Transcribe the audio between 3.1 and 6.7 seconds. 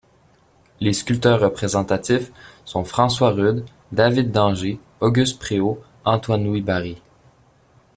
Rude, David d'Angers, Auguste Préault, Antoine-Louis